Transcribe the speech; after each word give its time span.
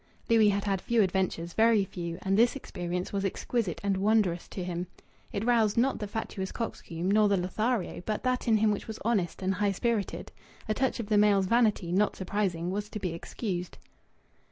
Louis 0.31 0.49
had 0.49 0.63
had 0.63 0.81
few 0.81 1.03
adventures, 1.03 1.53
very 1.53 1.85
few, 1.85 2.17
and 2.23 2.35
this 2.35 2.55
experience 2.55 3.13
was 3.13 3.23
exquisite 3.23 3.79
and 3.83 3.97
wondrous 3.97 4.47
to 4.47 4.63
him. 4.63 4.87
It 5.31 5.45
roused, 5.45 5.77
not 5.77 5.99
the 5.99 6.07
fatuous 6.07 6.51
coxcomb, 6.51 7.11
nor 7.11 7.29
the 7.29 7.37
Lothario, 7.37 8.01
but 8.03 8.23
that 8.23 8.47
in 8.47 8.57
him 8.57 8.71
which 8.71 8.87
was 8.87 8.97
honest 9.05 9.43
and 9.43 9.53
high 9.53 9.73
spirited. 9.73 10.31
A 10.67 10.73
touch 10.73 10.99
of 10.99 11.05
the 11.05 11.19
male's 11.19 11.45
vanity, 11.45 11.91
not 11.91 12.15
surprising, 12.15 12.71
was 12.71 12.89
to 12.89 12.99
be 12.99 13.13
excused. 13.13 13.77